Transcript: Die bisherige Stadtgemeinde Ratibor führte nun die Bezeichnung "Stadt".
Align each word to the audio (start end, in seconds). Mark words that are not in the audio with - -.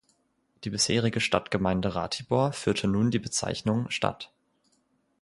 Die 0.63 0.71
bisherige 0.71 1.19
Stadtgemeinde 1.19 1.93
Ratibor 1.93 2.53
führte 2.53 2.87
nun 2.87 3.11
die 3.11 3.19
Bezeichnung 3.19 3.87
"Stadt". 3.91 4.31